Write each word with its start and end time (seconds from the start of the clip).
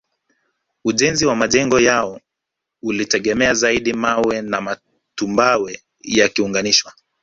Ujenzi 0.85 1.25
wa 1.25 1.35
majengo 1.35 1.79
yao 1.79 2.19
ulitegemea 2.83 3.53
zaidi 3.53 3.93
mawe 3.93 4.41
na 4.41 4.61
matumbawe 4.61 5.79
yakiunganishwa 6.01 6.93